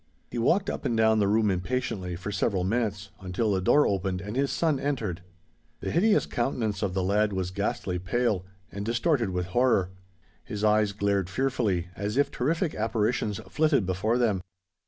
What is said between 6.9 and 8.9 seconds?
the lad was ghastly pale, and